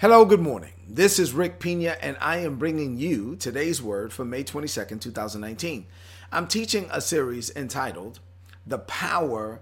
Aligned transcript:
Hello, 0.00 0.24
good 0.24 0.38
morning. 0.38 0.74
This 0.88 1.18
is 1.18 1.32
Rick 1.32 1.58
Pina, 1.58 1.96
and 2.00 2.16
I 2.20 2.36
am 2.36 2.54
bringing 2.54 2.98
you 2.98 3.34
today's 3.34 3.82
word 3.82 4.12
for 4.12 4.24
May 4.24 4.44
22nd, 4.44 5.00
2019. 5.00 5.86
I'm 6.30 6.46
teaching 6.46 6.88
a 6.92 7.00
series 7.00 7.50
entitled 7.56 8.20
The 8.64 8.78
Power 8.78 9.60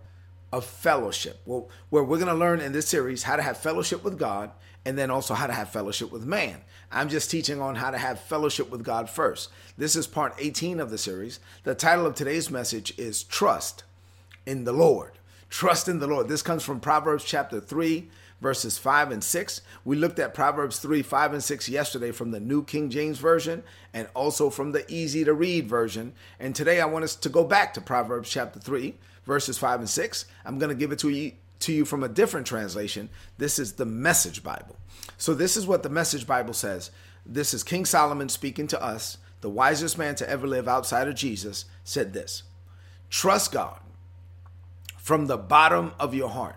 of 0.53 0.67
Fellowship, 0.67 1.41
well, 1.47 1.71
where 1.89 2.05
we're 2.05 2.19
going 2.19 2.29
to 2.29 2.35
learn 2.35 2.61
in 2.61 2.73
this 2.73 2.87
series 2.87 3.23
how 3.23 3.37
to 3.37 3.43
have 3.43 3.57
fellowship 3.57 4.05
with 4.05 4.19
God 4.19 4.51
and 4.85 4.99
then 4.99 5.11
also 5.11 5.33
how 5.33 5.47
to 5.47 5.55
have 5.55 5.71
fellowship 5.71 6.13
with 6.13 6.27
man. 6.27 6.61
I'm 6.93 7.09
just 7.09 7.31
teaching 7.31 7.63
on 7.63 7.77
how 7.77 7.91
to 7.91 7.97
have 7.97 8.21
fellowship 8.21 8.69
with 8.69 8.85
God 8.85 9.09
first. 9.09 9.49
This 9.79 9.97
is 9.97 10.07
part 10.07 10.35
18 10.39 10.81
of 10.81 10.91
the 10.91 10.99
series. 10.99 11.41
The 11.65 11.75
title 11.75 12.05
of 12.05 12.15
today's 12.15 12.51
message 12.51 12.93
is 12.99 13.23
Trust 13.23 13.85
in 14.45 14.65
the 14.65 14.75
Lord. 14.75 15.13
Trust 15.49 15.89
in 15.89 15.99
the 15.99 16.07
Lord. 16.07 16.29
This 16.29 16.43
comes 16.43 16.63
from 16.63 16.81
Proverbs 16.81 17.25
chapter 17.25 17.59
3 17.59 18.11
verses 18.41 18.79
5 18.79 19.11
and 19.11 19.25
6. 19.25 19.61
We 19.85 19.97
looked 19.97 20.19
at 20.19 20.35
Proverbs 20.35 20.79
3, 20.79 21.03
5, 21.03 21.33
and 21.35 21.43
6 21.43 21.69
yesterday 21.69 22.13
from 22.13 22.31
the 22.31 22.41
New 22.41 22.65
King 22.65 22.91
James 22.91 23.19
Version 23.19 23.63
and 23.93 24.09
also 24.15 24.51
from 24.51 24.73
the 24.73 24.85
easy 24.93 25.25
to 25.25 25.35
read 25.35 25.69
version. 25.69 26.13
And 26.39 26.55
today 26.55 26.81
I 26.81 26.87
want 26.87 27.05
us 27.05 27.15
to 27.17 27.29
go 27.29 27.45
back 27.45 27.75
to 27.75 27.81
Proverbs 27.81 28.31
chapter 28.31 28.61
3, 28.61 28.95
verses 29.25 29.59
5 29.59 29.81
and 29.81 29.91
6. 29.91 30.27
I'm 30.45 30.59
going 30.59 30.71
to 30.71 30.75
give 30.75 30.93
it 30.93 30.99
to 31.01 31.09
you 31.09 31.33
to 31.59 31.73
you 31.73 31.87
from 31.87 32.03
a 32.03 32.09
different 32.09 32.47
translation. 32.47 33.09
This 33.39 33.59
is 33.59 33.73
the 33.73 33.87
Message 33.87 34.43
Bible. 34.43 34.77
So 35.17 35.33
this 35.33 35.57
is 35.57 35.67
what 35.67 35.83
the 35.83 35.89
Message 35.89 36.27
Bible 36.27 36.53
says. 36.53 36.91
This 37.25 37.55
is 37.55 37.65
King 37.65 37.87
Solomon 37.87 38.29
speaking 38.29 38.67
to 38.69 38.83
us. 38.83 39.17
The 39.41 39.49
wisest 39.49 39.97
man 39.97 40.15
to 40.17 40.29
ever 40.29 40.47
live 40.47 40.69
outside 40.69 41.09
of 41.09 41.15
Jesus 41.15 41.65
said 41.83 42.13
this. 42.13 42.43
Trust 43.09 43.53
God 43.53 43.81
from 44.99 45.27
the 45.27 45.39
bottom 45.39 45.93
of 45.99 46.15
your 46.15 46.29
heart 46.29 46.57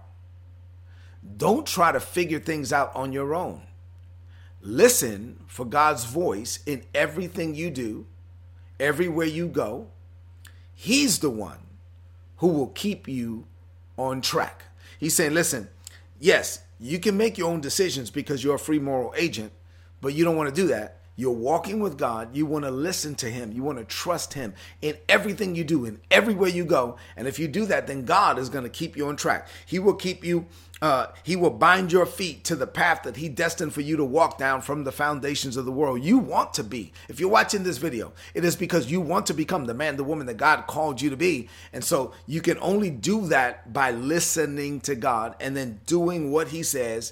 don't 1.37 1.65
try 1.65 1.91
to 1.91 1.99
figure 1.99 2.39
things 2.39 2.71
out 2.71 2.95
on 2.95 3.11
your 3.11 3.33
own. 3.35 3.61
Listen 4.61 5.39
for 5.47 5.65
God's 5.65 6.05
voice 6.05 6.59
in 6.65 6.83
everything 6.93 7.55
you 7.55 7.69
do, 7.69 8.05
everywhere 8.79 9.27
you 9.27 9.47
go. 9.47 9.87
He's 10.73 11.19
the 11.19 11.29
one 11.29 11.59
who 12.37 12.47
will 12.47 12.67
keep 12.67 13.07
you 13.07 13.45
on 13.97 14.21
track. 14.21 14.63
He's 14.97 15.13
saying, 15.13 15.33
listen, 15.33 15.69
yes, 16.19 16.61
you 16.79 16.99
can 16.99 17.17
make 17.17 17.37
your 17.37 17.49
own 17.49 17.61
decisions 17.61 18.09
because 18.09 18.43
you're 18.43 18.55
a 18.55 18.59
free 18.59 18.79
moral 18.79 19.13
agent, 19.17 19.51
but 20.01 20.13
you 20.13 20.23
don't 20.23 20.37
want 20.37 20.53
to 20.53 20.61
do 20.61 20.67
that. 20.67 20.98
You're 21.19 21.31
walking 21.31 21.81
with 21.81 21.97
God. 21.97 22.33
You 22.33 22.45
want 22.45 22.63
to 22.63 22.71
listen 22.71 23.13
to 23.15 23.29
Him. 23.29 23.51
You 23.51 23.61
want 23.61 23.77
to 23.77 23.83
trust 23.83 24.35
Him 24.35 24.53
in 24.81 24.95
everything 25.09 25.53
you 25.53 25.65
do, 25.65 25.83
in 25.83 25.99
everywhere 26.09 26.47
you 26.47 26.63
go. 26.63 26.95
And 27.17 27.27
if 27.27 27.37
you 27.37 27.49
do 27.49 27.65
that, 27.65 27.87
then 27.87 28.05
God 28.05 28.39
is 28.39 28.47
going 28.47 28.63
to 28.63 28.69
keep 28.69 28.95
you 28.95 29.05
on 29.07 29.17
track. 29.17 29.49
He 29.65 29.79
will 29.79 29.95
keep 29.95 30.23
you 30.23 30.45
uh, 30.81 31.07
he 31.23 31.35
will 31.35 31.49
bind 31.49 31.91
your 31.91 32.05
feet 32.05 32.45
to 32.45 32.55
the 32.55 32.65
path 32.65 33.03
that 33.03 33.17
he 33.17 33.27
destined 33.27 33.73
for 33.73 33.81
you 33.81 33.97
to 33.97 34.05
walk 34.05 34.37
down 34.37 34.61
from 34.61 34.85
the 34.85 34.93
foundations 34.93 35.57
of 35.57 35.65
the 35.65 35.73
world. 35.73 36.01
You 36.01 36.17
want 36.17 36.53
to 36.53 36.63
be. 36.63 36.93
If 37.09 37.19
you're 37.19 37.27
watching 37.27 37.63
this 37.63 37.77
video, 37.77 38.13
it 38.33 38.45
is 38.45 38.55
because 38.55 38.89
you 38.89 39.01
want 39.01 39.25
to 39.25 39.33
become 39.33 39.65
the 39.65 39.73
man, 39.73 39.97
the 39.97 40.05
woman 40.05 40.25
that 40.27 40.37
God 40.37 40.67
called 40.67 41.01
you 41.01 41.09
to 41.09 41.17
be. 41.17 41.49
And 41.73 41.83
so 41.83 42.13
you 42.27 42.39
can 42.39 42.57
only 42.61 42.89
do 42.89 43.27
that 43.27 43.73
by 43.73 43.91
listening 43.91 44.79
to 44.81 44.95
God 44.95 45.35
and 45.41 45.53
then 45.53 45.81
doing 45.85 46.31
what 46.31 46.47
he 46.47 46.63
says 46.63 47.11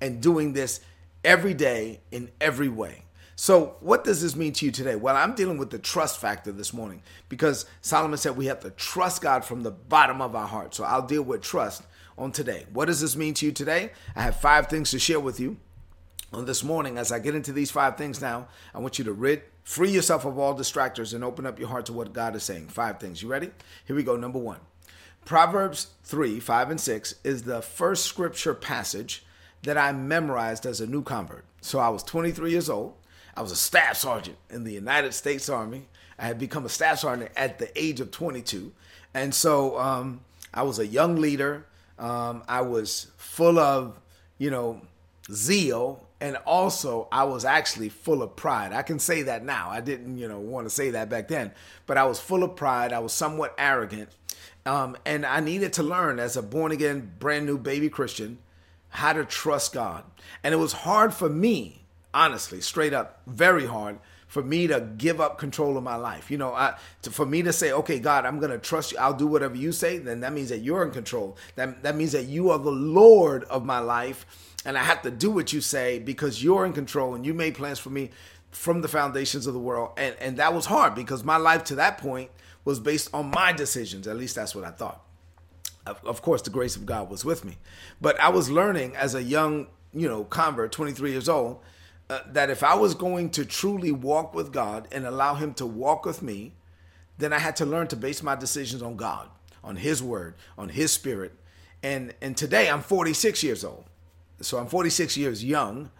and 0.00 0.20
doing 0.20 0.52
this 0.52 0.78
every 1.24 1.54
day 1.54 1.98
in 2.12 2.30
every 2.40 2.68
way. 2.68 3.02
So, 3.40 3.76
what 3.78 4.02
does 4.02 4.20
this 4.20 4.34
mean 4.34 4.52
to 4.54 4.66
you 4.66 4.72
today? 4.72 4.96
Well, 4.96 5.14
I'm 5.14 5.36
dealing 5.36 5.58
with 5.58 5.70
the 5.70 5.78
trust 5.78 6.18
factor 6.18 6.50
this 6.50 6.72
morning 6.72 7.02
because 7.28 7.66
Solomon 7.82 8.18
said 8.18 8.36
we 8.36 8.46
have 8.46 8.58
to 8.60 8.70
trust 8.70 9.22
God 9.22 9.44
from 9.44 9.62
the 9.62 9.70
bottom 9.70 10.20
of 10.20 10.34
our 10.34 10.48
heart. 10.48 10.74
So, 10.74 10.82
I'll 10.82 11.06
deal 11.06 11.22
with 11.22 11.40
trust 11.40 11.84
on 12.18 12.32
today. 12.32 12.66
What 12.72 12.86
does 12.86 13.00
this 13.00 13.14
mean 13.14 13.34
to 13.34 13.46
you 13.46 13.52
today? 13.52 13.92
I 14.16 14.22
have 14.22 14.40
five 14.40 14.66
things 14.66 14.90
to 14.90 14.98
share 14.98 15.20
with 15.20 15.38
you 15.38 15.56
on 16.32 16.46
this 16.46 16.64
morning. 16.64 16.98
As 16.98 17.12
I 17.12 17.20
get 17.20 17.36
into 17.36 17.52
these 17.52 17.70
five 17.70 17.96
things 17.96 18.20
now, 18.20 18.48
I 18.74 18.80
want 18.80 18.98
you 18.98 19.04
to 19.04 19.12
rid, 19.12 19.42
free 19.62 19.92
yourself 19.92 20.24
of 20.24 20.36
all 20.36 20.52
distractors 20.52 21.14
and 21.14 21.22
open 21.22 21.46
up 21.46 21.60
your 21.60 21.68
heart 21.68 21.86
to 21.86 21.92
what 21.92 22.12
God 22.12 22.34
is 22.34 22.42
saying. 22.42 22.66
Five 22.66 22.98
things. 22.98 23.22
You 23.22 23.28
ready? 23.28 23.52
Here 23.84 23.94
we 23.94 24.02
go. 24.02 24.16
Number 24.16 24.40
one 24.40 24.58
Proverbs 25.24 25.92
3 26.02 26.40
5 26.40 26.70
and 26.70 26.80
6 26.80 27.14
is 27.22 27.44
the 27.44 27.62
first 27.62 28.04
scripture 28.04 28.54
passage 28.54 29.24
that 29.62 29.78
I 29.78 29.92
memorized 29.92 30.66
as 30.66 30.80
a 30.80 30.88
new 30.88 31.02
convert. 31.02 31.44
So 31.60 31.78
I 31.78 31.88
was 31.88 32.02
23 32.02 32.50
years 32.50 32.68
old. 32.68 32.94
I 33.38 33.40
was 33.40 33.52
a 33.52 33.56
staff 33.56 33.96
sergeant 33.96 34.36
in 34.50 34.64
the 34.64 34.72
United 34.72 35.14
States 35.14 35.48
Army. 35.48 35.86
I 36.18 36.26
had 36.26 36.40
become 36.40 36.66
a 36.66 36.68
staff 36.68 36.98
sergeant 36.98 37.30
at 37.36 37.60
the 37.60 37.70
age 37.80 38.00
of 38.00 38.10
22. 38.10 38.72
And 39.14 39.32
so 39.32 39.78
um, 39.78 40.22
I 40.52 40.64
was 40.64 40.80
a 40.80 40.86
young 40.86 41.14
leader. 41.14 41.64
Um, 42.00 42.42
I 42.48 42.62
was 42.62 43.12
full 43.16 43.60
of, 43.60 44.00
you 44.38 44.50
know, 44.50 44.80
zeal, 45.30 46.04
and 46.20 46.36
also 46.46 47.06
I 47.12 47.22
was 47.24 47.44
actually 47.44 47.90
full 47.90 48.24
of 48.24 48.34
pride. 48.34 48.72
I 48.72 48.82
can 48.82 48.98
say 48.98 49.22
that 49.22 49.44
now. 49.44 49.70
I 49.70 49.82
didn't, 49.82 50.18
you 50.18 50.26
know, 50.26 50.40
want 50.40 50.66
to 50.66 50.70
say 50.70 50.90
that 50.90 51.08
back 51.08 51.28
then, 51.28 51.52
but 51.86 51.96
I 51.96 52.06
was 52.06 52.18
full 52.18 52.42
of 52.42 52.56
pride. 52.56 52.92
I 52.92 52.98
was 52.98 53.12
somewhat 53.12 53.54
arrogant, 53.56 54.08
um, 54.66 54.96
and 55.06 55.24
I 55.24 55.38
needed 55.38 55.72
to 55.74 55.84
learn 55.84 56.18
as 56.18 56.36
a 56.36 56.42
born 56.42 56.72
again, 56.72 57.12
brand 57.20 57.46
new 57.46 57.56
baby 57.56 57.88
Christian 57.88 58.38
how 58.88 59.12
to 59.12 59.24
trust 59.24 59.72
God. 59.72 60.02
And 60.42 60.52
it 60.52 60.58
was 60.58 60.72
hard 60.72 61.14
for 61.14 61.28
me, 61.28 61.84
honestly, 62.18 62.60
straight 62.60 62.92
up, 62.92 63.20
very 63.28 63.64
hard 63.64 64.00
for 64.26 64.42
me 64.42 64.66
to 64.66 64.80
give 64.98 65.20
up 65.20 65.38
control 65.38 65.78
of 65.78 65.84
my 65.84 65.94
life. 65.94 66.30
You 66.30 66.36
know, 66.36 66.52
I, 66.52 66.76
to, 67.02 67.10
for 67.10 67.24
me 67.24 67.42
to 67.42 67.52
say, 67.52 67.72
okay, 67.72 68.00
God, 68.00 68.26
I'm 68.26 68.40
going 68.40 68.50
to 68.50 68.58
trust 68.58 68.92
you. 68.92 68.98
I'll 68.98 69.14
do 69.14 69.26
whatever 69.26 69.56
you 69.56 69.70
say. 69.70 69.98
Then 69.98 70.20
that 70.20 70.32
means 70.32 70.48
that 70.48 70.58
you're 70.58 70.82
in 70.84 70.90
control. 70.90 71.36
That, 71.54 71.82
that 71.84 71.94
means 71.96 72.12
that 72.12 72.24
you 72.24 72.50
are 72.50 72.58
the 72.58 72.72
Lord 72.72 73.44
of 73.44 73.64
my 73.64 73.78
life. 73.78 74.26
And 74.66 74.76
I 74.76 74.82
have 74.82 75.00
to 75.02 75.10
do 75.12 75.30
what 75.30 75.52
you 75.52 75.60
say 75.60 76.00
because 76.00 76.42
you're 76.42 76.66
in 76.66 76.72
control 76.72 77.14
and 77.14 77.24
you 77.24 77.32
made 77.32 77.54
plans 77.54 77.78
for 77.78 77.90
me 77.90 78.10
from 78.50 78.82
the 78.82 78.88
foundations 78.88 79.46
of 79.46 79.54
the 79.54 79.60
world. 79.60 79.92
And, 79.96 80.16
and 80.20 80.36
that 80.38 80.52
was 80.52 80.66
hard 80.66 80.96
because 80.96 81.22
my 81.22 81.36
life 81.36 81.62
to 81.64 81.76
that 81.76 81.98
point 81.98 82.30
was 82.64 82.80
based 82.80 83.08
on 83.14 83.30
my 83.30 83.52
decisions. 83.52 84.08
At 84.08 84.16
least 84.16 84.34
that's 84.34 84.54
what 84.54 84.64
I 84.64 84.72
thought. 84.72 85.02
Of, 85.86 86.04
of 86.04 86.20
course, 86.20 86.42
the 86.42 86.50
grace 86.50 86.74
of 86.74 86.84
God 86.84 87.08
was 87.08 87.24
with 87.24 87.44
me. 87.44 87.58
But 88.00 88.18
I 88.20 88.28
was 88.28 88.50
learning 88.50 88.96
as 88.96 89.14
a 89.14 89.22
young, 89.22 89.68
you 89.94 90.08
know, 90.08 90.24
convert, 90.24 90.72
23 90.72 91.12
years 91.12 91.28
old, 91.28 91.60
uh, 92.10 92.20
that 92.32 92.50
if 92.50 92.62
I 92.62 92.74
was 92.74 92.94
going 92.94 93.30
to 93.30 93.44
truly 93.44 93.92
walk 93.92 94.34
with 94.34 94.52
God 94.52 94.88
and 94.92 95.06
allow 95.06 95.34
Him 95.34 95.54
to 95.54 95.66
walk 95.66 96.06
with 96.06 96.22
me, 96.22 96.52
then 97.18 97.32
I 97.32 97.38
had 97.38 97.56
to 97.56 97.66
learn 97.66 97.88
to 97.88 97.96
base 97.96 98.22
my 98.22 98.34
decisions 98.34 98.82
on 98.82 98.96
God, 98.96 99.28
on 99.62 99.76
His 99.76 100.02
Word, 100.02 100.34
on 100.56 100.70
His 100.70 100.92
Spirit. 100.92 101.32
And 101.82 102.14
and 102.20 102.36
today 102.36 102.68
I'm 102.70 102.80
46 102.80 103.42
years 103.42 103.64
old, 103.64 103.84
so 104.40 104.58
I'm 104.58 104.66
46 104.66 105.16
years 105.16 105.44
young, 105.44 105.90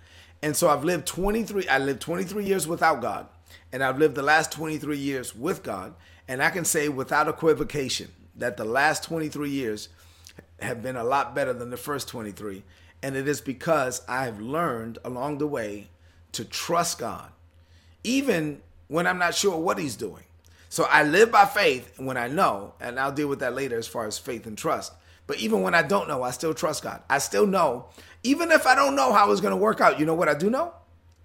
and 0.42 0.56
so 0.56 0.68
I've 0.68 0.84
lived 0.84 1.06
23. 1.06 1.68
I 1.68 1.78
lived 1.78 2.00
23 2.00 2.44
years 2.44 2.66
without 2.66 3.00
God, 3.00 3.28
and 3.72 3.82
I've 3.82 3.98
lived 3.98 4.14
the 4.14 4.22
last 4.22 4.50
23 4.50 4.96
years 4.96 5.36
with 5.36 5.62
God, 5.62 5.94
and 6.26 6.42
I 6.42 6.50
can 6.50 6.64
say 6.64 6.88
without 6.88 7.28
equivocation 7.28 8.10
that 8.34 8.56
the 8.56 8.64
last 8.64 9.04
23 9.04 9.50
years 9.50 9.88
have 10.60 10.82
been 10.82 10.96
a 10.96 11.04
lot 11.04 11.34
better 11.34 11.52
than 11.52 11.70
the 11.70 11.76
first 11.76 12.08
23. 12.08 12.62
And 13.02 13.16
it 13.16 13.28
is 13.28 13.40
because 13.40 14.02
I 14.08 14.24
have 14.24 14.40
learned 14.40 14.98
along 15.04 15.38
the 15.38 15.46
way 15.46 15.88
to 16.38 16.44
trust 16.44 16.98
God, 16.98 17.30
even 18.04 18.62
when 18.86 19.06
I'm 19.06 19.18
not 19.18 19.34
sure 19.34 19.58
what 19.58 19.78
He's 19.78 19.96
doing. 19.96 20.22
So 20.68 20.84
I 20.84 21.02
live 21.02 21.32
by 21.32 21.46
faith 21.46 21.98
when 21.98 22.16
I 22.16 22.28
know, 22.28 22.74
and 22.80 22.98
I'll 22.98 23.12
deal 23.12 23.26
with 23.28 23.40
that 23.40 23.54
later 23.54 23.76
as 23.76 23.88
far 23.88 24.06
as 24.06 24.18
faith 24.18 24.46
and 24.46 24.56
trust. 24.56 24.92
But 25.26 25.38
even 25.38 25.62
when 25.62 25.74
I 25.74 25.82
don't 25.82 26.06
know, 26.08 26.22
I 26.22 26.30
still 26.30 26.54
trust 26.54 26.84
God. 26.84 27.02
I 27.10 27.18
still 27.18 27.46
know, 27.46 27.86
even 28.22 28.52
if 28.52 28.66
I 28.66 28.76
don't 28.76 28.94
know 28.94 29.12
how 29.12 29.32
it's 29.32 29.40
going 29.40 29.50
to 29.52 29.56
work 29.56 29.80
out, 29.80 29.98
you 29.98 30.06
know 30.06 30.14
what 30.14 30.28
I 30.28 30.34
do 30.34 30.48
know? 30.48 30.72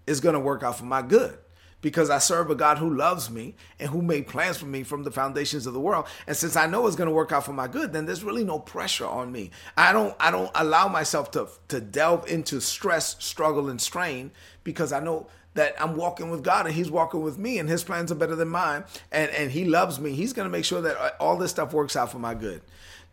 It's 0.08 0.20
going 0.20 0.34
to 0.34 0.40
work 0.40 0.64
out 0.64 0.78
for 0.78 0.86
my 0.86 1.02
good 1.02 1.38
because 1.84 2.10
I 2.10 2.18
serve 2.18 2.50
a 2.50 2.56
God 2.56 2.78
who 2.78 2.96
loves 2.96 3.30
me 3.30 3.56
and 3.78 3.90
who 3.90 4.02
made 4.02 4.26
plans 4.26 4.58
for 4.58 4.66
me 4.66 4.84
from 4.84 5.04
the 5.04 5.12
foundations 5.12 5.68
of 5.68 5.74
the 5.74 5.82
world. 5.82 6.08
And 6.26 6.36
since 6.36 6.56
I 6.56 6.66
know 6.66 6.88
it's 6.88 6.96
going 6.96 7.10
to 7.10 7.14
work 7.14 7.34
out 7.34 7.46
for 7.46 7.52
my 7.52 7.68
good, 7.68 7.92
then 7.92 8.06
there's 8.06 8.24
really 8.24 8.46
no 8.46 8.58
pressure 8.58 9.06
on 9.06 9.32
me. 9.32 9.52
I 9.78 9.92
don't 9.92 10.16
I 10.20 10.32
don't 10.32 10.50
allow 10.56 10.88
myself 10.88 11.30
to 11.32 11.50
to 11.68 11.82
delve 11.82 12.28
into 12.28 12.62
stress, 12.62 13.18
struggle 13.20 13.70
and 13.70 13.80
strain 13.80 14.32
because 14.64 14.94
I 14.94 15.02
know 15.02 15.28
that 15.56 15.76
I'm 15.80 15.98
walking 15.98 16.32
with 16.32 16.42
God 16.42 16.66
and 16.66 16.74
he's 16.74 16.90
walking 16.90 17.22
with 17.22 17.38
me 17.38 17.60
and 17.60 17.70
his 17.70 17.84
plans 17.84 18.12
are 18.12 18.16
better 18.16 18.36
than 18.36 18.48
mine 18.48 18.86
and 19.12 19.30
and 19.32 19.52
he 19.52 19.66
loves 19.66 20.00
me. 20.00 20.14
He's 20.14 20.32
going 20.32 20.48
to 20.48 20.52
make 20.52 20.66
sure 20.66 20.82
that 20.82 20.98
uh, 20.98 21.12
all 21.20 21.38
this 21.38 21.52
stuff 21.52 21.74
works 21.74 21.98
out 21.98 22.12
for 22.12 22.18
my 22.18 22.34
good. 22.34 22.62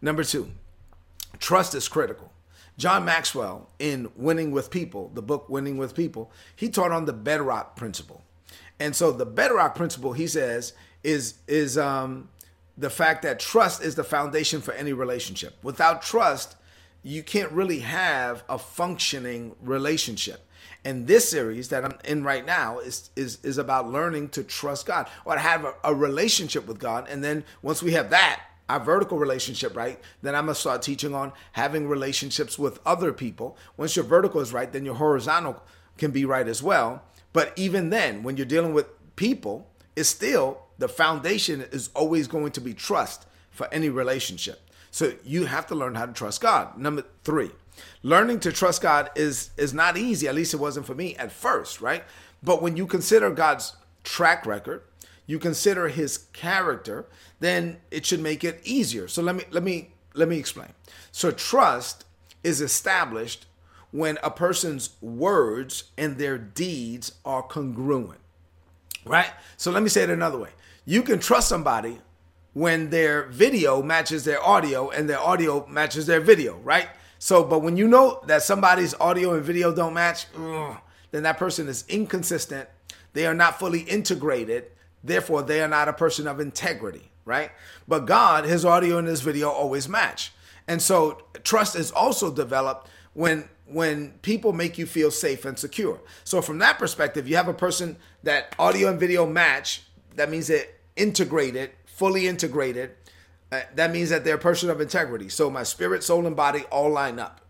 Number 0.00 0.22
2. 0.22 0.48
Trust 1.40 1.74
is 1.74 1.88
critical. 1.88 2.32
John 2.78 3.04
Maxwell 3.04 3.68
in 3.78 4.10
Winning 4.16 4.52
with 4.52 4.70
People, 4.70 5.10
the 5.12 5.22
book 5.22 5.48
Winning 5.50 5.76
with 5.76 5.94
People, 5.94 6.30
he 6.54 6.70
taught 6.70 6.92
on 6.92 7.04
the 7.04 7.12
bedrock 7.12 7.76
principle. 7.76 8.22
And 8.78 8.96
so 8.96 9.12
the 9.12 9.26
bedrock 9.26 9.74
principle, 9.74 10.12
he 10.12 10.26
says, 10.26 10.72
is 11.02 11.34
is 11.46 11.78
um, 11.78 12.28
the 12.76 12.90
fact 12.90 13.22
that 13.22 13.38
trust 13.38 13.82
is 13.82 13.94
the 13.94 14.04
foundation 14.04 14.60
for 14.60 14.72
any 14.72 14.92
relationship. 14.92 15.56
Without 15.62 16.02
trust, 16.02 16.56
you 17.02 17.22
can't 17.22 17.52
really 17.52 17.80
have 17.80 18.42
a 18.48 18.58
functioning 18.58 19.54
relationship. 19.62 20.46
And 20.84 21.06
this 21.06 21.28
series 21.28 21.68
that 21.68 21.84
I'm 21.84 21.98
in 22.04 22.24
right 22.24 22.44
now 22.44 22.78
is 22.78 23.10
is 23.16 23.38
is 23.42 23.58
about 23.58 23.90
learning 23.90 24.30
to 24.30 24.42
trust 24.42 24.86
God 24.86 25.08
or 25.24 25.34
to 25.34 25.40
have 25.40 25.64
a, 25.64 25.74
a 25.84 25.94
relationship 25.94 26.66
with 26.66 26.78
God. 26.78 27.06
And 27.08 27.22
then 27.22 27.44
once 27.62 27.82
we 27.82 27.92
have 27.92 28.10
that, 28.10 28.42
our 28.70 28.80
vertical 28.80 29.18
relationship 29.18 29.76
right, 29.76 30.00
then 30.22 30.34
I'm 30.34 30.46
to 30.46 30.54
start 30.54 30.80
teaching 30.80 31.14
on 31.14 31.32
having 31.52 31.88
relationships 31.88 32.58
with 32.58 32.80
other 32.86 33.12
people. 33.12 33.58
Once 33.76 33.96
your 33.96 34.04
vertical 34.04 34.40
is 34.40 34.52
right, 34.52 34.72
then 34.72 34.84
your 34.84 34.94
horizontal 34.94 35.62
can 35.98 36.12
be 36.12 36.24
right 36.24 36.48
as 36.48 36.62
well. 36.62 37.02
But 37.32 37.52
even 37.56 37.90
then, 37.90 38.22
when 38.22 38.36
you're 38.36 38.46
dealing 38.46 38.74
with 38.74 38.86
people, 39.16 39.68
it's 39.96 40.08
still 40.08 40.62
the 40.78 40.88
foundation 40.88 41.62
is 41.72 41.90
always 41.94 42.26
going 42.26 42.52
to 42.52 42.60
be 42.60 42.74
trust 42.74 43.26
for 43.50 43.68
any 43.72 43.88
relationship. 43.88 44.60
So 44.90 45.12
you 45.24 45.44
have 45.44 45.66
to 45.68 45.74
learn 45.74 45.94
how 45.94 46.06
to 46.06 46.12
trust 46.12 46.40
God. 46.40 46.76
Number 46.76 47.04
three, 47.22 47.50
learning 48.02 48.40
to 48.40 48.52
trust 48.52 48.82
God 48.82 49.10
is 49.14 49.50
is 49.56 49.72
not 49.72 49.96
easy. 49.96 50.26
At 50.26 50.34
least 50.34 50.54
it 50.54 50.58
wasn't 50.58 50.86
for 50.86 50.94
me 50.94 51.14
at 51.16 51.30
first, 51.30 51.80
right? 51.80 52.02
But 52.42 52.62
when 52.62 52.76
you 52.76 52.86
consider 52.86 53.30
God's 53.30 53.76
track 54.02 54.46
record, 54.46 54.82
you 55.26 55.38
consider 55.38 55.88
His 55.88 56.26
character, 56.32 57.06
then 57.38 57.78
it 57.90 58.04
should 58.06 58.20
make 58.20 58.42
it 58.42 58.60
easier. 58.64 59.06
So 59.06 59.22
let 59.22 59.36
me 59.36 59.44
let 59.50 59.62
me 59.62 59.90
let 60.14 60.28
me 60.28 60.38
explain. 60.38 60.70
So 61.12 61.30
trust 61.30 62.04
is 62.42 62.60
established 62.60 63.46
when 63.92 64.18
a 64.22 64.30
person's 64.30 64.90
words 65.00 65.84
and 65.96 66.18
their 66.18 66.38
deeds 66.38 67.12
are 67.24 67.42
congruent. 67.42 68.20
Right? 69.04 69.30
So 69.56 69.70
let 69.70 69.82
me 69.82 69.88
say 69.88 70.02
it 70.02 70.10
another 70.10 70.38
way. 70.38 70.50
You 70.84 71.02
can 71.02 71.18
trust 71.18 71.48
somebody 71.48 71.98
when 72.52 72.90
their 72.90 73.26
video 73.26 73.82
matches 73.82 74.24
their 74.24 74.42
audio 74.42 74.90
and 74.90 75.08
their 75.08 75.20
audio 75.20 75.66
matches 75.66 76.06
their 76.06 76.20
video, 76.20 76.56
right? 76.58 76.88
So, 77.18 77.44
but 77.44 77.60
when 77.60 77.76
you 77.76 77.86
know 77.86 78.22
that 78.26 78.42
somebody's 78.42 78.94
audio 78.94 79.34
and 79.34 79.44
video 79.44 79.74
don't 79.74 79.94
match, 79.94 80.26
ugh, 80.36 80.76
then 81.10 81.22
that 81.24 81.38
person 81.38 81.68
is 81.68 81.84
inconsistent. 81.88 82.68
They 83.12 83.26
are 83.26 83.34
not 83.34 83.58
fully 83.58 83.80
integrated. 83.80 84.66
Therefore, 85.02 85.42
they 85.42 85.60
are 85.60 85.68
not 85.68 85.88
a 85.88 85.92
person 85.92 86.26
of 86.26 86.40
integrity, 86.40 87.10
right? 87.24 87.50
But 87.86 88.06
God, 88.06 88.44
his 88.44 88.64
audio 88.64 88.98
and 88.98 89.06
his 89.06 89.20
video 89.20 89.50
always 89.50 89.88
match. 89.88 90.32
And 90.66 90.80
so 90.80 91.22
trust 91.42 91.76
is 91.76 91.90
also 91.90 92.32
developed 92.32 92.88
when 93.20 93.46
when 93.66 94.10
people 94.22 94.52
make 94.52 94.78
you 94.78 94.86
feel 94.86 95.10
safe 95.10 95.44
and 95.44 95.56
secure. 95.56 96.00
So 96.24 96.42
from 96.42 96.58
that 96.58 96.78
perspective, 96.78 97.28
you 97.28 97.36
have 97.36 97.46
a 97.46 97.54
person 97.54 97.96
that 98.24 98.56
audio 98.58 98.88
and 98.88 98.98
video 98.98 99.26
match. 99.26 99.82
That 100.16 100.28
means 100.28 100.48
they're 100.48 100.66
integrated, 100.96 101.70
fully 101.86 102.26
integrated. 102.26 102.92
Uh, 103.52 103.60
that 103.76 103.92
means 103.92 104.08
that 104.10 104.24
they're 104.24 104.36
a 104.36 104.38
person 104.38 104.70
of 104.70 104.80
integrity. 104.80 105.28
So 105.28 105.50
my 105.50 105.62
spirit, 105.62 106.02
soul, 106.02 106.26
and 106.26 106.34
body 106.34 106.64
all 106.72 106.90
line 106.90 107.20
up. 107.20 107.42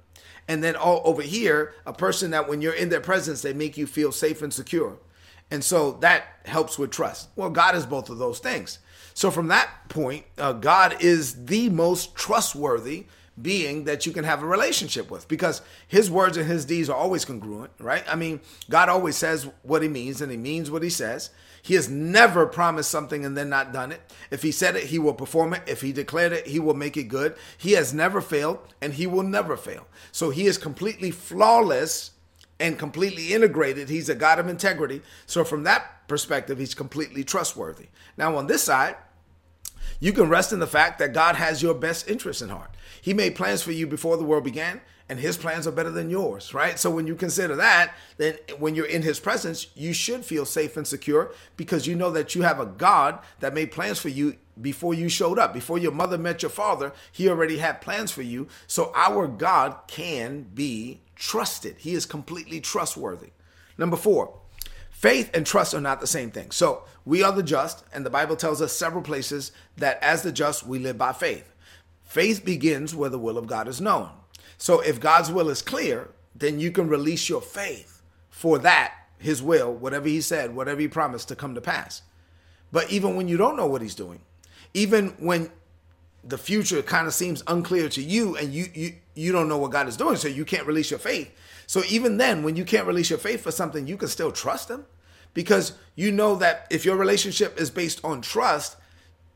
And 0.46 0.62
then 0.62 0.76
all 0.76 1.00
over 1.04 1.22
here, 1.22 1.72
a 1.86 1.92
person 1.92 2.32
that 2.32 2.48
when 2.48 2.60
you're 2.60 2.74
in 2.74 2.88
their 2.88 3.00
presence, 3.00 3.40
they 3.40 3.54
make 3.54 3.78
you 3.78 3.86
feel 3.86 4.12
safe 4.12 4.42
and 4.42 4.52
secure. 4.52 4.98
And 5.50 5.64
so 5.64 5.92
that 6.00 6.24
helps 6.44 6.78
with 6.78 6.90
trust. 6.90 7.28
Well, 7.36 7.50
God 7.50 7.74
is 7.76 7.86
both 7.86 8.10
of 8.10 8.18
those 8.18 8.40
things. 8.40 8.80
So 9.14 9.30
from 9.30 9.48
that 9.48 9.88
point, 9.88 10.26
uh, 10.36 10.52
God 10.52 10.96
is 11.00 11.46
the 11.46 11.68
most 11.70 12.14
trustworthy 12.14 13.06
being 13.42 13.84
that 13.84 14.06
you 14.06 14.12
can 14.12 14.24
have 14.24 14.42
a 14.42 14.46
relationship 14.46 15.10
with 15.10 15.28
because 15.28 15.62
his 15.86 16.10
words 16.10 16.36
and 16.36 16.46
his 16.46 16.64
deeds 16.64 16.88
are 16.88 16.96
always 16.96 17.24
congruent, 17.24 17.72
right? 17.78 18.04
I 18.08 18.16
mean, 18.16 18.40
God 18.68 18.88
always 18.88 19.16
says 19.16 19.48
what 19.62 19.82
he 19.82 19.88
means 19.88 20.20
and 20.20 20.30
he 20.30 20.36
means 20.36 20.70
what 20.70 20.82
he 20.82 20.90
says. 20.90 21.30
He 21.62 21.74
has 21.74 21.88
never 21.88 22.46
promised 22.46 22.90
something 22.90 23.24
and 23.24 23.36
then 23.36 23.50
not 23.50 23.72
done 23.72 23.92
it. 23.92 24.00
If 24.30 24.42
he 24.42 24.50
said 24.50 24.76
it, 24.76 24.84
he 24.84 24.98
will 24.98 25.12
perform 25.12 25.52
it. 25.54 25.62
If 25.66 25.82
he 25.82 25.92
declared 25.92 26.32
it, 26.32 26.46
he 26.46 26.58
will 26.58 26.74
make 26.74 26.96
it 26.96 27.04
good. 27.04 27.34
He 27.58 27.72
has 27.72 27.92
never 27.92 28.20
failed 28.20 28.58
and 28.80 28.94
he 28.94 29.06
will 29.06 29.22
never 29.22 29.56
fail. 29.56 29.86
So 30.10 30.30
he 30.30 30.46
is 30.46 30.56
completely 30.56 31.10
flawless 31.10 32.12
and 32.58 32.78
completely 32.78 33.32
integrated. 33.32 33.88
He's 33.88 34.08
a 34.08 34.14
God 34.14 34.38
of 34.38 34.48
integrity. 34.48 35.02
So 35.26 35.44
from 35.44 35.64
that 35.64 36.08
perspective, 36.08 36.58
he's 36.58 36.74
completely 36.74 37.24
trustworthy. 37.24 37.88
Now, 38.16 38.36
on 38.36 38.46
this 38.46 38.62
side, 38.62 38.96
you 39.98 40.12
can 40.12 40.28
rest 40.28 40.52
in 40.52 40.60
the 40.60 40.66
fact 40.66 40.98
that 40.98 41.12
God 41.12 41.36
has 41.36 41.62
your 41.62 41.74
best 41.74 42.08
interest 42.08 42.42
in 42.42 42.48
heart. 42.48 42.70
He 43.00 43.14
made 43.14 43.34
plans 43.34 43.62
for 43.62 43.72
you 43.72 43.86
before 43.86 44.16
the 44.16 44.24
world 44.24 44.44
began, 44.44 44.80
and 45.08 45.18
his 45.18 45.36
plans 45.36 45.66
are 45.66 45.72
better 45.72 45.90
than 45.90 46.10
yours, 46.10 46.54
right? 46.54 46.78
So 46.78 46.90
when 46.90 47.06
you 47.06 47.14
consider 47.14 47.56
that, 47.56 47.94
then 48.16 48.36
when 48.58 48.74
you're 48.74 48.86
in 48.86 49.02
his 49.02 49.18
presence, 49.18 49.66
you 49.74 49.92
should 49.92 50.24
feel 50.24 50.44
safe 50.44 50.76
and 50.76 50.86
secure 50.86 51.32
because 51.56 51.86
you 51.86 51.96
know 51.96 52.10
that 52.12 52.34
you 52.34 52.42
have 52.42 52.60
a 52.60 52.66
God 52.66 53.18
that 53.40 53.54
made 53.54 53.72
plans 53.72 53.98
for 53.98 54.08
you 54.08 54.36
before 54.60 54.94
you 54.94 55.08
showed 55.08 55.38
up. 55.38 55.52
Before 55.52 55.78
your 55.78 55.92
mother 55.92 56.18
met 56.18 56.42
your 56.42 56.50
father, 56.50 56.92
he 57.10 57.28
already 57.28 57.58
had 57.58 57.80
plans 57.80 58.12
for 58.12 58.22
you. 58.22 58.46
So 58.66 58.92
our 58.94 59.26
God 59.26 59.76
can 59.88 60.42
be 60.54 61.00
trusted. 61.16 61.76
He 61.78 61.94
is 61.94 62.06
completely 62.06 62.60
trustworthy. 62.60 63.30
Number 63.76 63.96
4, 63.96 64.32
Faith 65.00 65.30
and 65.32 65.46
trust 65.46 65.72
are 65.72 65.80
not 65.80 66.02
the 66.02 66.06
same 66.06 66.30
thing. 66.30 66.50
So 66.50 66.82
we 67.06 67.22
are 67.22 67.32
the 67.32 67.42
just, 67.42 67.84
and 67.90 68.04
the 68.04 68.10
Bible 68.10 68.36
tells 68.36 68.60
us 68.60 68.74
several 68.74 69.02
places 69.02 69.50
that 69.78 69.98
as 70.02 70.22
the 70.22 70.30
just, 70.30 70.66
we 70.66 70.78
live 70.78 70.98
by 70.98 71.14
faith. 71.14 71.49
Faith 72.10 72.44
begins 72.44 72.92
where 72.92 73.08
the 73.08 73.20
will 73.20 73.38
of 73.38 73.46
God 73.46 73.68
is 73.68 73.80
known. 73.80 74.10
So 74.58 74.80
if 74.80 74.98
God's 74.98 75.30
will 75.30 75.48
is 75.48 75.62
clear, 75.62 76.10
then 76.34 76.58
you 76.58 76.72
can 76.72 76.88
release 76.88 77.28
your 77.28 77.40
faith 77.40 78.02
for 78.28 78.58
that, 78.58 78.94
his 79.18 79.40
will, 79.40 79.72
whatever 79.72 80.08
he 80.08 80.20
said, 80.20 80.56
whatever 80.56 80.80
he 80.80 80.88
promised 80.88 81.28
to 81.28 81.36
come 81.36 81.54
to 81.54 81.60
pass. 81.60 82.02
But 82.72 82.90
even 82.90 83.14
when 83.14 83.28
you 83.28 83.36
don't 83.36 83.56
know 83.56 83.68
what 83.68 83.80
he's 83.80 83.94
doing, 83.94 84.22
even 84.74 85.10
when 85.20 85.52
the 86.24 86.36
future 86.36 86.82
kind 86.82 87.06
of 87.06 87.14
seems 87.14 87.44
unclear 87.46 87.88
to 87.90 88.02
you 88.02 88.36
and 88.36 88.52
you 88.52 88.66
you 88.74 88.94
you 89.14 89.30
don't 89.30 89.48
know 89.48 89.58
what 89.58 89.70
God 89.70 89.86
is 89.86 89.96
doing, 89.96 90.16
so 90.16 90.26
you 90.26 90.44
can't 90.44 90.66
release 90.66 90.90
your 90.90 90.98
faith. 90.98 91.30
So 91.68 91.84
even 91.88 92.16
then, 92.16 92.42
when 92.42 92.56
you 92.56 92.64
can't 92.64 92.88
release 92.88 93.10
your 93.10 93.20
faith 93.20 93.40
for 93.40 93.52
something, 93.52 93.86
you 93.86 93.96
can 93.96 94.08
still 94.08 94.32
trust 94.32 94.68
him 94.68 94.84
because 95.32 95.74
you 95.94 96.10
know 96.10 96.34
that 96.34 96.66
if 96.70 96.84
your 96.84 96.96
relationship 96.96 97.60
is 97.60 97.70
based 97.70 98.04
on 98.04 98.20
trust, 98.20 98.76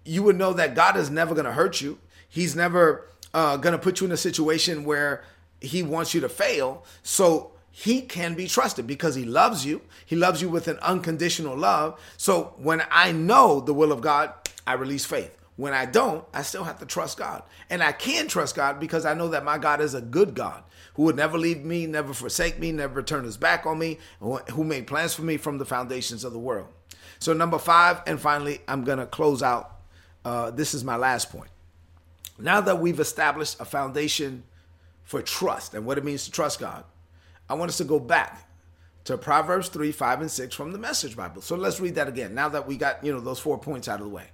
you 0.04 0.24
would 0.24 0.36
know 0.36 0.52
that 0.54 0.74
God 0.74 0.96
is 0.96 1.08
never 1.08 1.34
going 1.34 1.46
to 1.46 1.52
hurt 1.52 1.80
you. 1.80 2.00
He's 2.34 2.56
never 2.56 3.06
uh, 3.32 3.58
going 3.58 3.74
to 3.74 3.78
put 3.78 4.00
you 4.00 4.08
in 4.08 4.12
a 4.12 4.16
situation 4.16 4.84
where 4.84 5.22
he 5.60 5.84
wants 5.84 6.14
you 6.14 6.20
to 6.22 6.28
fail. 6.28 6.84
So 7.04 7.52
he 7.70 8.00
can 8.00 8.34
be 8.34 8.48
trusted 8.48 8.88
because 8.88 9.14
he 9.14 9.24
loves 9.24 9.64
you. 9.64 9.82
He 10.04 10.16
loves 10.16 10.42
you 10.42 10.48
with 10.48 10.66
an 10.66 10.80
unconditional 10.80 11.56
love. 11.56 12.00
So 12.16 12.54
when 12.58 12.82
I 12.90 13.12
know 13.12 13.60
the 13.60 13.72
will 13.72 13.92
of 13.92 14.00
God, 14.00 14.32
I 14.66 14.72
release 14.72 15.04
faith. 15.04 15.38
When 15.54 15.74
I 15.74 15.86
don't, 15.86 16.24
I 16.34 16.42
still 16.42 16.64
have 16.64 16.80
to 16.80 16.86
trust 16.86 17.18
God. 17.18 17.44
And 17.70 17.84
I 17.84 17.92
can 17.92 18.26
trust 18.26 18.56
God 18.56 18.80
because 18.80 19.06
I 19.06 19.14
know 19.14 19.28
that 19.28 19.44
my 19.44 19.56
God 19.56 19.80
is 19.80 19.94
a 19.94 20.00
good 20.00 20.34
God 20.34 20.64
who 20.94 21.04
would 21.04 21.14
never 21.14 21.38
leave 21.38 21.64
me, 21.64 21.86
never 21.86 22.12
forsake 22.12 22.58
me, 22.58 22.72
never 22.72 23.00
turn 23.00 23.22
his 23.22 23.36
back 23.36 23.64
on 23.64 23.78
me, 23.78 24.00
who 24.18 24.64
made 24.64 24.88
plans 24.88 25.14
for 25.14 25.22
me 25.22 25.36
from 25.36 25.58
the 25.58 25.64
foundations 25.64 26.24
of 26.24 26.32
the 26.32 26.40
world. 26.40 26.66
So, 27.20 27.32
number 27.32 27.60
five, 27.60 28.02
and 28.08 28.18
finally, 28.18 28.60
I'm 28.66 28.82
going 28.82 28.98
to 28.98 29.06
close 29.06 29.40
out. 29.40 29.70
Uh, 30.24 30.50
this 30.50 30.74
is 30.74 30.82
my 30.82 30.96
last 30.96 31.30
point. 31.30 31.50
Now 32.38 32.60
that 32.60 32.80
we've 32.80 33.00
established 33.00 33.60
a 33.60 33.64
foundation 33.64 34.44
for 35.04 35.22
trust 35.22 35.74
and 35.74 35.86
what 35.86 35.98
it 35.98 36.04
means 36.04 36.24
to 36.24 36.30
trust 36.30 36.58
God, 36.58 36.84
I 37.48 37.54
want 37.54 37.68
us 37.68 37.78
to 37.78 37.84
go 37.84 38.00
back 38.00 38.48
to 39.04 39.18
Proverbs 39.18 39.68
3, 39.68 39.92
5, 39.92 40.20
and 40.22 40.30
6 40.30 40.54
from 40.54 40.72
the 40.72 40.78
Message 40.78 41.16
Bible. 41.16 41.42
So 41.42 41.56
let's 41.56 41.78
read 41.78 41.94
that 41.96 42.08
again. 42.08 42.34
Now 42.34 42.48
that 42.48 42.66
we 42.66 42.76
got, 42.76 43.04
you 43.04 43.12
know, 43.12 43.20
those 43.20 43.38
four 43.38 43.58
points 43.58 43.86
out 43.86 44.00
of 44.00 44.06
the 44.06 44.12
way. 44.12 44.26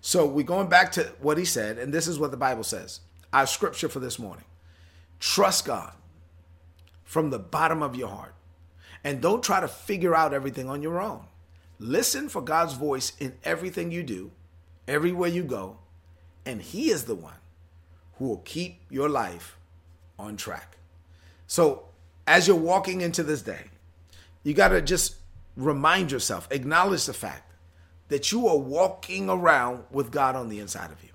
So 0.00 0.26
we're 0.26 0.44
going 0.44 0.68
back 0.68 0.92
to 0.92 1.04
what 1.20 1.38
he 1.38 1.44
said, 1.44 1.78
and 1.78 1.92
this 1.92 2.08
is 2.08 2.18
what 2.18 2.30
the 2.30 2.36
Bible 2.36 2.64
says. 2.64 3.00
Our 3.32 3.46
scripture 3.46 3.88
for 3.88 4.00
this 4.00 4.18
morning. 4.18 4.44
Trust 5.20 5.64
God 5.64 5.92
from 7.04 7.30
the 7.30 7.38
bottom 7.38 7.82
of 7.82 7.96
your 7.96 8.08
heart. 8.08 8.34
And 9.04 9.20
don't 9.20 9.42
try 9.42 9.60
to 9.60 9.68
figure 9.68 10.14
out 10.14 10.32
everything 10.32 10.68
on 10.68 10.82
your 10.82 11.00
own. 11.00 11.24
Listen 11.78 12.28
for 12.28 12.40
God's 12.40 12.74
voice 12.74 13.12
in 13.18 13.34
everything 13.42 13.90
you 13.90 14.04
do, 14.04 14.30
everywhere 14.86 15.28
you 15.28 15.42
go, 15.42 15.78
and 16.46 16.62
He 16.62 16.90
is 16.90 17.04
the 17.04 17.14
one 17.14 17.34
who 18.22 18.28
will 18.28 18.42
keep 18.44 18.78
your 18.88 19.08
life 19.08 19.58
on 20.16 20.36
track. 20.36 20.76
So, 21.48 21.86
as 22.24 22.46
you're 22.46 22.54
walking 22.54 23.00
into 23.00 23.24
this 23.24 23.42
day, 23.42 23.64
you 24.44 24.54
got 24.54 24.68
to 24.68 24.80
just 24.80 25.16
remind 25.56 26.12
yourself, 26.12 26.46
acknowledge 26.52 27.06
the 27.06 27.14
fact 27.14 27.52
that 28.10 28.30
you 28.30 28.46
are 28.46 28.56
walking 28.56 29.28
around 29.28 29.82
with 29.90 30.12
God 30.12 30.36
on 30.36 30.48
the 30.48 30.60
inside 30.60 30.92
of 30.92 31.02
you. 31.02 31.08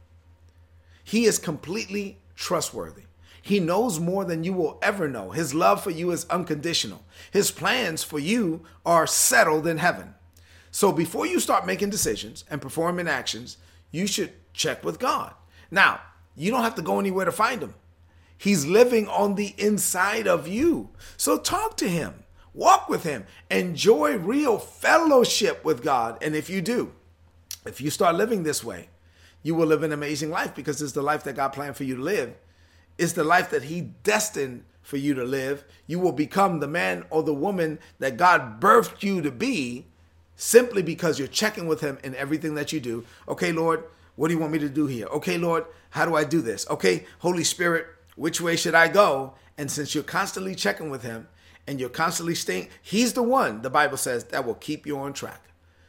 He 1.02 1.24
is 1.24 1.40
completely 1.40 2.18
trustworthy. 2.36 3.04
He 3.42 3.62
knows 3.62 4.02
more 4.02 4.26
than 4.26 4.44
you 4.44 4.52
will 4.52 4.78
ever 4.82 5.08
know. 5.08 5.32
His 5.32 5.54
love 5.54 5.82
for 5.82 5.92
you 5.92 6.12
is 6.12 6.26
unconditional. 6.26 7.06
His 7.32 7.52
plans 7.52 8.04
for 8.04 8.20
you 8.20 8.66
are 8.86 9.08
settled 9.08 9.66
in 9.66 9.78
heaven. 9.78 10.14
So 10.72 10.92
before 10.92 11.26
you 11.26 11.40
start 11.40 11.66
making 11.66 11.90
decisions 11.90 12.44
and 12.52 12.62
performing 12.62 13.08
actions, 13.08 13.56
you 13.92 14.08
should 14.08 14.34
check 14.52 14.84
with 14.84 15.00
God. 15.00 15.34
Now, 15.72 16.02
you 16.38 16.52
don't 16.52 16.64
have 16.64 16.76
to 16.76 16.82
go 16.82 17.00
anywhere 17.00 17.26
to 17.26 17.32
find 17.32 17.62
him. 17.62 17.74
He's 18.38 18.66
living 18.66 19.08
on 19.08 19.36
the 19.36 19.56
inside 19.58 20.28
of 20.28 20.48
you. 20.48 20.90
So 21.18 21.38
talk 21.38 21.76
to 21.78 21.90
him. 21.90 22.24
Walk 22.58 22.90
with 22.90 23.04
Him. 23.04 23.28
Enjoy 23.52 24.18
real 24.18 24.58
fellowship 24.58 25.64
with 25.64 25.84
God. 25.84 26.18
And 26.24 26.36
if 26.36 26.50
you 26.50 26.60
do, 26.60 26.92
if 27.68 27.80
you 27.80 27.92
start 27.92 28.16
living 28.16 28.42
this 28.42 28.64
way, 28.64 28.90
you 29.44 29.54
will 29.54 29.68
live 29.68 29.84
an 29.84 29.92
amazing 29.92 30.32
life 30.32 30.56
because 30.56 30.82
it's 30.82 30.94
the 30.94 31.04
life 31.04 31.24
that 31.26 31.36
God 31.36 31.50
planned 31.50 31.78
for 31.78 31.84
you 31.84 31.96
to 31.96 32.02
live. 32.02 32.34
It's 32.98 33.14
the 33.14 33.24
life 33.24 33.52
that 33.52 33.66
He 33.66 33.82
destined 33.82 34.64
for 34.82 34.98
you 34.98 35.14
to 35.14 35.24
live. 35.24 35.66
You 35.86 36.00
will 36.00 36.12
become 36.12 36.60
the 36.60 36.68
man 36.68 37.06
or 37.12 37.22
the 37.22 37.34
woman 37.34 37.78
that 38.00 38.18
God 38.18 38.60
birthed 38.60 39.04
you 39.04 39.22
to 39.22 39.30
be 39.30 39.86
simply 40.36 40.82
because 40.82 41.20
you're 41.20 41.28
checking 41.28 41.68
with 41.68 41.82
Him 41.82 42.00
in 42.04 42.16
everything 42.16 42.56
that 42.56 42.74
you 42.74 42.80
do. 42.80 43.06
Okay, 43.30 43.52
Lord, 43.52 43.84
what 44.18 44.28
do 44.28 44.34
you 44.34 44.40
want 44.40 44.52
me 44.52 44.60
to 44.60 44.70
do 44.70 44.88
here? 44.88 45.06
Okay, 45.08 45.38
Lord, 45.38 45.66
how 45.92 46.06
do 46.06 46.16
I 46.16 46.26
do 46.26 46.42
this? 46.42 46.68
Okay, 46.70 47.06
Holy 47.20 47.46
Spirit, 47.46 47.86
which 48.16 48.42
way 48.42 48.56
should 48.56 48.76
I 48.76 48.90
go? 48.90 49.36
And 49.58 49.72
since 49.72 49.96
you're 49.96 50.04
constantly 50.04 50.56
checking 50.56 50.90
with 50.90 51.04
him 51.04 51.28
and 51.66 51.80
you're 51.80 51.88
constantly 51.88 52.36
staying, 52.36 52.68
he's 52.82 53.14
the 53.14 53.24
one, 53.24 53.62
the 53.62 53.70
Bible 53.70 53.96
says, 53.96 54.26
that 54.26 54.46
will 54.46 54.56
keep 54.56 54.86
you 54.86 54.98
on 54.98 55.14
track. 55.14 55.42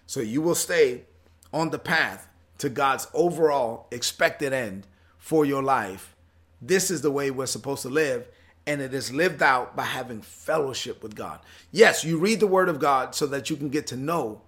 So 0.06 0.20
you 0.20 0.42
will 0.42 0.54
stay 0.54 1.04
on 1.52 1.70
the 1.70 1.78
path 1.78 2.28
to 2.58 2.68
God's 2.68 3.06
overall 3.14 3.86
expected 3.90 4.52
end 4.52 4.86
for 5.16 5.44
your 5.44 5.62
life. 5.62 6.14
This 6.60 6.90
is 6.90 7.00
the 7.00 7.10
way 7.10 7.30
we're 7.30 7.46
supposed 7.46 7.82
to 7.82 7.88
live, 7.88 8.26
and 8.66 8.82
it 8.82 8.92
is 8.92 9.12
lived 9.12 9.42
out 9.42 9.74
by 9.74 9.84
having 9.84 10.20
fellowship 10.20 11.02
with 11.02 11.14
God. 11.14 11.40
Yes, 11.72 12.04
you 12.04 12.18
read 12.18 12.40
the 12.40 12.46
Word 12.46 12.68
of 12.68 12.78
God 12.78 13.14
so 13.14 13.26
that 13.26 13.48
you 13.48 13.56
can 13.56 13.70
get 13.70 13.86
to 13.88 13.96
know 13.96 14.42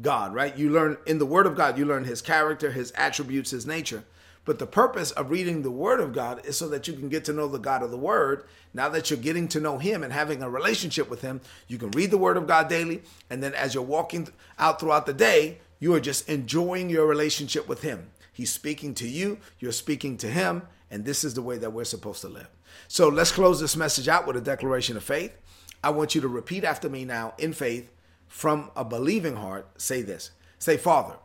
God, 0.00 0.34
right? 0.34 0.56
You 0.56 0.70
learn 0.70 0.98
in 1.06 1.18
the 1.18 1.26
Word 1.26 1.46
of 1.46 1.56
God, 1.56 1.76
you 1.76 1.84
learn 1.84 2.04
His 2.04 2.22
character, 2.22 2.70
His 2.70 2.92
attributes, 2.92 3.50
His 3.50 3.66
nature. 3.66 4.04
But 4.44 4.58
the 4.58 4.66
purpose 4.66 5.10
of 5.10 5.30
reading 5.30 5.62
the 5.62 5.70
Word 5.70 6.00
of 6.00 6.12
God 6.12 6.44
is 6.46 6.56
so 6.56 6.68
that 6.68 6.88
you 6.88 6.94
can 6.94 7.08
get 7.08 7.24
to 7.26 7.32
know 7.32 7.46
the 7.46 7.58
God 7.58 7.82
of 7.82 7.90
the 7.90 7.98
Word. 7.98 8.44
Now 8.72 8.88
that 8.88 9.10
you're 9.10 9.18
getting 9.18 9.48
to 9.48 9.60
know 9.60 9.78
Him 9.78 10.02
and 10.02 10.12
having 10.12 10.42
a 10.42 10.48
relationship 10.48 11.10
with 11.10 11.22
Him, 11.22 11.40
you 11.68 11.76
can 11.76 11.90
read 11.90 12.10
the 12.10 12.18
Word 12.18 12.36
of 12.36 12.46
God 12.46 12.68
daily. 12.68 13.02
And 13.28 13.42
then 13.42 13.54
as 13.54 13.74
you're 13.74 13.82
walking 13.82 14.28
out 14.58 14.80
throughout 14.80 15.06
the 15.06 15.12
day, 15.12 15.58
you 15.78 15.94
are 15.94 16.00
just 16.00 16.28
enjoying 16.28 16.88
your 16.88 17.06
relationship 17.06 17.68
with 17.68 17.82
Him. 17.82 18.10
He's 18.32 18.52
speaking 18.52 18.94
to 18.94 19.08
you, 19.08 19.38
you're 19.58 19.72
speaking 19.72 20.16
to 20.18 20.28
Him, 20.28 20.62
and 20.90 21.04
this 21.04 21.24
is 21.24 21.34
the 21.34 21.42
way 21.42 21.58
that 21.58 21.72
we're 21.72 21.84
supposed 21.84 22.22
to 22.22 22.28
live. 22.28 22.48
So 22.88 23.08
let's 23.08 23.32
close 23.32 23.60
this 23.60 23.76
message 23.76 24.08
out 24.08 24.26
with 24.26 24.36
a 24.36 24.40
declaration 24.40 24.96
of 24.96 25.04
faith. 25.04 25.36
I 25.82 25.90
want 25.90 26.14
you 26.14 26.20
to 26.22 26.28
repeat 26.28 26.64
after 26.64 26.88
me 26.88 27.04
now 27.04 27.34
in 27.38 27.52
faith 27.52 27.90
from 28.30 28.70
a 28.76 28.84
believing 28.84 29.36
heart. 29.36 29.68
Say 29.78 30.00
this 30.00 30.30
Say, 30.58 30.78
Father, 30.78 31.16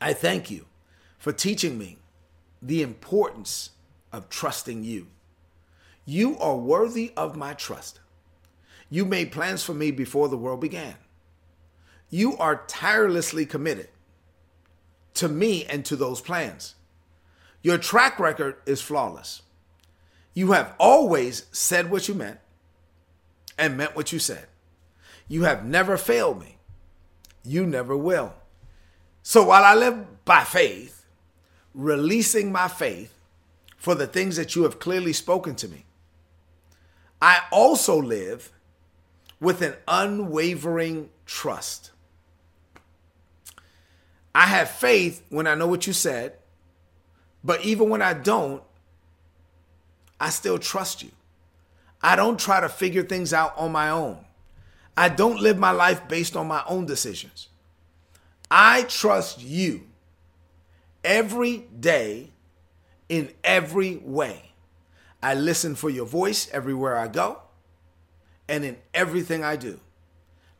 I 0.00 0.12
thank 0.12 0.50
you 0.50 0.66
for 1.16 1.32
teaching 1.32 1.78
me 1.78 1.98
the 2.60 2.82
importance 2.82 3.70
of 4.12 4.28
trusting 4.28 4.84
you. 4.84 5.06
You 6.04 6.36
are 6.38 6.56
worthy 6.56 7.12
of 7.16 7.36
my 7.36 7.54
trust. 7.54 8.00
You 8.90 9.04
made 9.04 9.32
plans 9.32 9.62
for 9.62 9.74
me 9.74 9.90
before 9.90 10.28
the 10.28 10.36
world 10.36 10.60
began. 10.60 10.94
You 12.10 12.36
are 12.38 12.64
tirelessly 12.66 13.46
committed 13.46 13.88
to 15.14 15.28
me 15.28 15.66
and 15.66 15.84
to 15.84 15.94
those 15.94 16.20
plans. 16.20 16.74
Your 17.62 17.78
track 17.78 18.18
record 18.18 18.56
is 18.66 18.80
flawless. 18.80 19.42
You 20.32 20.52
have 20.52 20.74
always 20.78 21.46
said 21.52 21.90
what 21.90 22.08
you 22.08 22.14
meant 22.14 22.38
and 23.58 23.76
meant 23.76 23.94
what 23.94 24.12
you 24.12 24.18
said. 24.18 24.46
You 25.28 25.44
have 25.44 25.64
never 25.64 25.96
failed 25.96 26.40
me. 26.40 26.56
You 27.44 27.66
never 27.66 27.96
will. 27.96 28.34
So 29.22 29.44
while 29.44 29.62
I 29.62 29.74
live 29.74 30.24
by 30.24 30.44
faith, 30.44 31.06
releasing 31.74 32.50
my 32.50 32.66
faith 32.66 33.14
for 33.76 33.94
the 33.94 34.06
things 34.06 34.36
that 34.36 34.56
you 34.56 34.64
have 34.64 34.78
clearly 34.78 35.12
spoken 35.12 35.54
to 35.56 35.68
me. 35.68 35.84
I 37.22 37.40
also 37.52 38.00
live 38.00 38.50
with 39.40 39.62
an 39.62 39.74
unwavering 39.86 41.10
trust. 41.26 41.92
I 44.34 44.46
have 44.46 44.70
faith 44.70 45.24
when 45.30 45.46
I 45.46 45.54
know 45.54 45.66
what 45.66 45.86
you 45.86 45.92
said, 45.92 46.34
but 47.42 47.64
even 47.64 47.88
when 47.88 48.02
I 48.02 48.14
don't, 48.14 48.62
I 50.20 50.30
still 50.30 50.58
trust 50.58 51.02
you. 51.02 51.10
I 52.02 52.16
don't 52.16 52.38
try 52.38 52.60
to 52.60 52.68
figure 52.68 53.02
things 53.02 53.32
out 53.32 53.56
on 53.56 53.72
my 53.72 53.90
own. 53.90 54.18
I 54.98 55.08
don't 55.08 55.40
live 55.40 55.56
my 55.58 55.70
life 55.70 56.08
based 56.08 56.34
on 56.34 56.48
my 56.48 56.64
own 56.66 56.84
decisions. 56.84 57.50
I 58.50 58.82
trust 58.82 59.40
you 59.40 59.82
every 61.04 61.58
day 61.78 62.32
in 63.08 63.30
every 63.44 63.98
way. 63.98 64.50
I 65.22 65.34
listen 65.34 65.76
for 65.76 65.88
your 65.88 66.04
voice 66.04 66.50
everywhere 66.50 66.96
I 66.96 67.06
go 67.06 67.40
and 68.48 68.64
in 68.64 68.76
everything 68.92 69.44
I 69.44 69.54
do. 69.54 69.78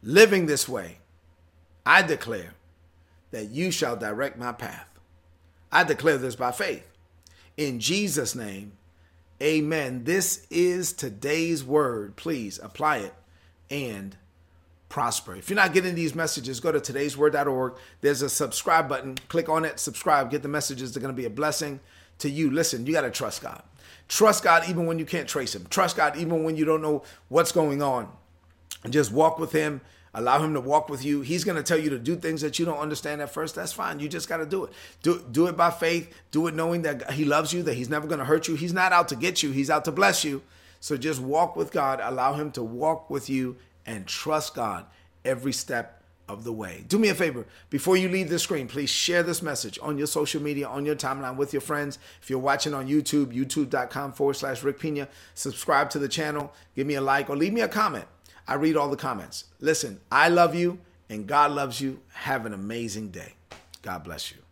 Living 0.04 0.47
this 0.47 0.68
way, 0.68 0.99
I 1.85 2.02
declare 2.02 2.54
that 3.33 3.50
you 3.50 3.73
shall 3.73 3.97
direct 3.97 4.38
my 4.38 4.52
path. 4.52 4.87
I 5.73 5.83
declare 5.83 6.16
this 6.16 6.37
by 6.37 6.52
faith. 6.52 6.88
In 7.57 7.80
Jesus' 7.80 8.37
name, 8.37 8.75
amen. 9.42 10.04
This 10.04 10.47
is 10.49 10.92
today's 10.92 11.64
word. 11.64 12.14
Please 12.14 12.61
apply 12.62 12.99
it 12.99 13.14
and 13.68 14.16
prosper. 14.88 15.37
If 15.37 15.50
you're 15.50 15.57
not 15.57 15.75
getting 15.75 15.95
these 15.95 16.14
messages, 16.14 16.61
go 16.61 16.73
to 16.73 16.80
today'sword.org. 16.80 17.75
There's 18.00 18.23
a 18.23 18.28
subscribe 18.28 18.88
button. 18.88 19.16
Click 19.28 19.49
on 19.49 19.64
it, 19.64 19.78
subscribe, 19.78 20.30
get 20.30 20.42
the 20.42 20.49
messages. 20.49 20.92
They're 20.92 21.02
going 21.02 21.14
to 21.14 21.21
be 21.21 21.26
a 21.26 21.30
blessing 21.30 21.80
to 22.18 22.30
you. 22.30 22.50
Listen, 22.50 22.87
you 22.87 22.92
got 22.92 23.02
to 23.02 23.11
trust 23.11 23.42
God. 23.42 23.62
Trust 24.09 24.42
God 24.42 24.68
even 24.68 24.87
when 24.87 24.99
you 24.99 25.04
can't 25.04 25.28
trace 25.28 25.54
Him. 25.54 25.66
Trust 25.68 25.97
God 25.97 26.16
even 26.16 26.42
when 26.45 26.57
you 26.57 26.64
don't 26.64 26.83
know 26.83 27.02
what's 27.28 27.52
going 27.52 27.83
on. 27.83 28.11
And 28.83 28.92
just 28.92 29.12
walk 29.12 29.38
with 29.38 29.52
Him. 29.52 29.83
Allow 30.14 30.42
Him 30.42 30.54
to 30.54 30.61
walk 30.61 30.88
with 30.88 31.04
you. 31.04 31.21
He's 31.21 31.45
going 31.45 31.57
to 31.57 31.62
tell 31.62 31.78
you 31.78 31.90
to 31.90 31.99
do 31.99 32.16
things 32.16 32.40
that 32.40 32.59
you 32.59 32.64
don't 32.64 32.78
understand 32.78 33.21
at 33.21 33.30
first. 33.30 33.54
That's 33.54 33.73
fine. 33.73 34.00
You 34.00 34.09
just 34.09 34.28
got 34.28 34.38
to 34.38 34.47
do 34.47 34.64
it. 34.64 34.73
Do, 35.02 35.23
do 35.30 35.47
it 35.49 35.57
by 35.57 35.71
faith. 35.71 36.12
Do 36.30 36.47
it 36.47 36.54
knowing 36.54 36.83
that 36.83 37.12
He 37.12 37.26
loves 37.26 37.52
you, 37.52 37.62
that 37.64 37.75
He's 37.75 37.90
never 37.90 38.07
going 38.07 38.18
to 38.18 38.25
hurt 38.25 38.49
you. 38.49 38.54
He's 38.54 38.73
not 38.73 38.92
out 38.92 39.09
to 39.09 39.16
get 39.16 39.42
you, 39.42 39.50
He's 39.50 39.68
out 39.68 39.85
to 39.85 39.92
bless 39.92 40.25
you. 40.25 40.42
So 40.80 40.97
just 40.97 41.21
walk 41.21 41.57
with 41.57 41.71
God. 41.71 42.00
Allow 42.02 42.35
Him 42.35 42.50
to 42.52 42.62
walk 42.62 43.11
with 43.11 43.28
you 43.28 43.57
and 43.88 44.07
trust 44.07 44.54
God 44.54 44.85
every 45.25 45.52
step 45.52 46.04
of 46.28 46.45
the 46.45 46.52
way. 46.52 46.85
Do 46.88 46.99
me 46.99 47.09
a 47.09 47.14
favor, 47.14 47.47
before 47.71 47.97
you 47.97 48.09
leave 48.09 48.28
the 48.28 48.38
screen, 48.38 48.68
please 48.68 48.90
share 48.90 49.23
this 49.23 49.40
message 49.40 49.78
on 49.80 49.97
your 49.97 50.07
social 50.07 50.42
media, 50.42 50.68
on 50.68 50.85
your 50.85 50.95
timeline 50.95 51.37
with 51.37 51.54
your 51.54 51.62
friends. 51.62 51.99
If 52.23 52.28
you're 52.28 52.38
watching 52.38 52.75
on 52.75 52.87
YouTube, 52.87 53.35
youtube.com 53.35 54.12
forward 54.12 54.35
slash 54.35 54.62
Rick 54.62 54.78
Pina, 54.78 55.09
subscribe 55.35 55.88
to 55.90 55.99
the 55.99 56.09
channel, 56.09 56.52
give 56.76 56.87
me 56.87 56.95
a 56.95 57.00
like, 57.00 57.30
or 57.30 57.37
leave 57.37 57.54
me 57.54 57.62
a 57.62 57.68
comment. 57.68 58.04
I 58.47 58.54
read 58.54 58.76
all 58.76 58.90
the 58.90 58.97
comments. 58.97 59.45
Listen, 59.59 60.00
I 60.12 60.28
love 60.28 60.54
you 60.54 60.78
and 61.09 61.26
God 61.26 61.52
loves 61.52 61.80
you. 61.80 62.00
Have 62.12 62.45
an 62.45 62.52
amazing 62.52 63.09
day. 63.09 63.35
God 63.83 64.04
bless 64.04 64.30
you. 64.30 64.48